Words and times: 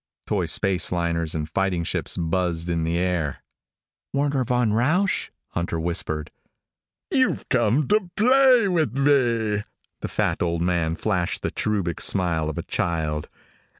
Toy 0.25 0.47
space 0.47 0.91
liners 0.91 1.35
and 1.35 1.47
fighting 1.47 1.83
ships 1.83 2.17
buzzed 2.17 2.71
in 2.71 2.83
the 2.85 2.97
air. 2.97 3.43
"Werner 4.13 4.43
von 4.43 4.73
Rausch?" 4.73 5.29
Hunter 5.49 5.79
whispered. 5.79 6.31
"You've 7.11 7.47
come 7.49 7.87
to 7.89 8.09
play 8.17 8.67
with 8.67 8.97
me!" 8.97 9.61
The 9.99 10.07
fat, 10.07 10.41
old 10.41 10.63
man 10.63 10.95
flashed 10.95 11.43
the 11.43 11.51
cherubic 11.51 12.01
smile 12.01 12.49
of 12.49 12.57
a 12.57 12.63
child. 12.63 13.29